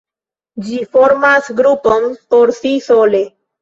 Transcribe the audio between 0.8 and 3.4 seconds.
formas grupon por si sole.